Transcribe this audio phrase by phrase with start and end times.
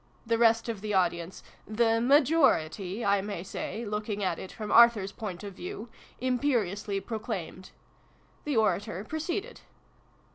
[0.25, 5.11] the rest of the audience the majority, I may say, looking at it from Arthur's
[5.11, 5.89] point of view
[6.19, 7.69] imperiously proclaimed.
[8.43, 9.61] The orator proceeded.